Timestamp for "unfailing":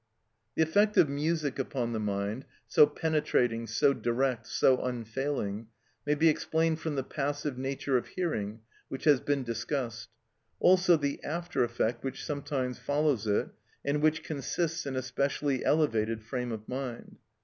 4.83-5.67